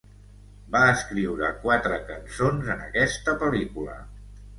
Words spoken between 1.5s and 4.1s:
quatre cançons en aquesta pel·lícula.